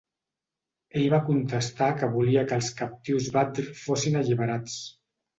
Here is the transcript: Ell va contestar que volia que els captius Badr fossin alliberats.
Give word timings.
Ell 0.99 1.03
va 1.13 1.17
contestar 1.25 1.89
que 1.99 2.09
volia 2.15 2.45
que 2.51 2.57
els 2.61 2.69
captius 2.79 3.27
Badr 3.35 3.67
fossin 3.83 4.17
alliberats. 4.23 4.79